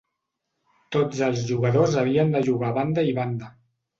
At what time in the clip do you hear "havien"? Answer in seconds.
2.03-2.33